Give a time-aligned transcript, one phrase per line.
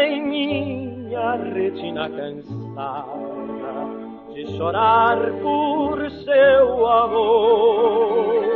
[0.00, 3.04] em minha retina cansada
[4.32, 8.50] de chorar por seu amor.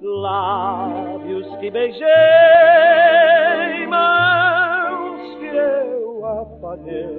[0.00, 2.06] Lábios que beijei,
[3.88, 7.18] mãos que eu apaguei,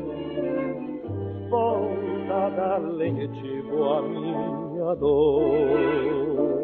[1.50, 6.62] volta da lenitivo a minha dor.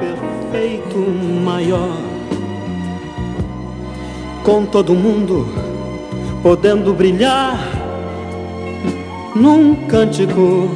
[0.00, 0.98] perfeito
[1.44, 1.96] maior
[4.42, 5.46] com todo mundo
[6.42, 7.58] podendo brilhar
[9.34, 10.70] num cântico.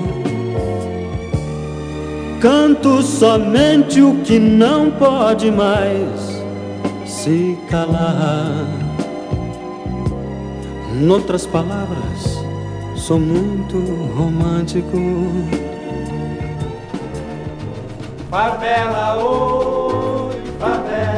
[2.41, 6.43] Canto somente o que não pode mais
[7.05, 8.90] se calar.
[10.93, 12.39] Noutras palavras,
[12.97, 13.79] sou muito
[14.15, 14.99] romântico.
[18.29, 21.11] Favela, oi, favela.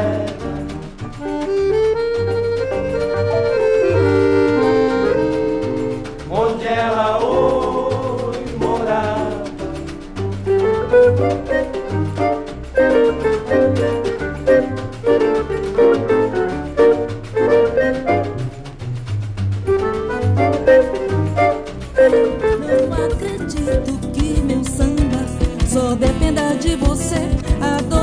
[26.77, 28.02] Você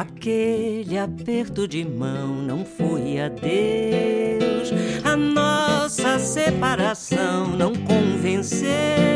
[0.00, 4.72] Aquele aperto de mão não foi adeus.
[5.04, 9.09] A nossa separação não convenceu.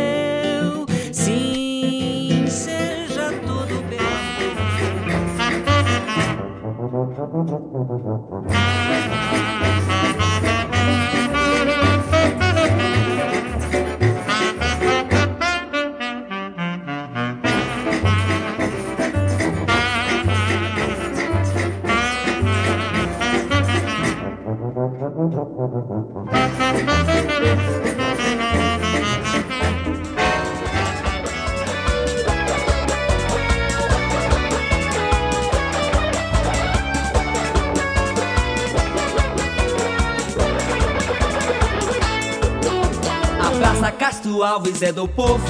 [43.84, 45.42] Praça Castro Alves é do povo,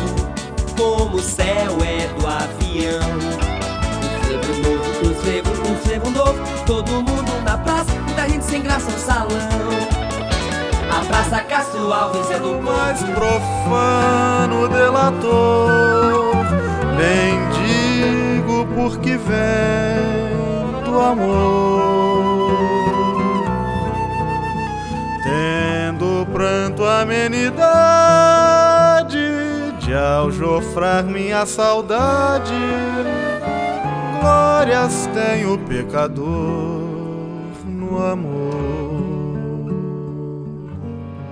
[0.76, 3.00] como o céu é do avião.
[4.00, 8.62] Um frevo novo, um frevo, um frevo novo, todo mundo na praça, muita gente sem
[8.62, 9.53] graça no salão.
[11.34, 16.32] Praça Castro Alves é do mais profano delator,
[16.96, 22.56] mendigo porque vem do amor,
[25.25, 27.58] tendo pranto amenidade
[29.80, 32.54] de aljofrar minha saudade.
[34.20, 36.84] Glórias tem o pecador
[37.64, 38.44] no amor.